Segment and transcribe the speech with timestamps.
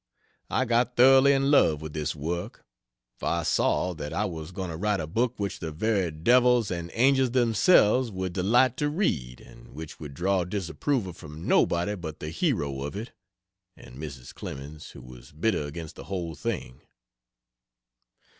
[0.49, 2.65] I got thoroughly in love with this work;
[3.19, 6.71] for I saw that I was going to write a book which the very devils
[6.71, 12.19] and angels themselves would delight to read, and which would draw disapproval from nobody but
[12.19, 13.11] the hero of it,
[13.77, 14.33] (and Mrs.
[14.33, 16.81] Clemens, who was bitter against the whole thing.)